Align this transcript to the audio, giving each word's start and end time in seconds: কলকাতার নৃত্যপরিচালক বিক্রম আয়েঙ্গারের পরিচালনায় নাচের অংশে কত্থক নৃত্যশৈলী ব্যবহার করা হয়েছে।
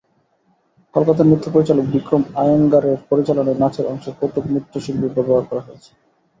কলকাতার 0.93 1.29
নৃত্যপরিচালক 1.29 1.85
বিক্রম 1.93 2.23
আয়েঙ্গারের 2.35 2.97
পরিচালনায় 3.09 3.59
নাচের 3.61 3.85
অংশে 3.85 4.11
কত্থক 4.19 4.45
নৃত্যশৈলী 4.47 5.07
ব্যবহার 5.15 5.43
করা 5.49 5.61
হয়েছে। 5.67 5.91